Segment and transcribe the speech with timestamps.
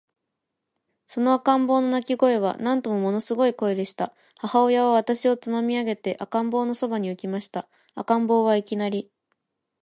[1.05, 4.15] その赤ん坊の泣声は、なんとももの凄い声でした。
[4.39, 7.67] 母親は私をつまみ上げて、赤ん坊の傍に置きました。
[7.93, 9.11] 赤ん坊は、いきなり、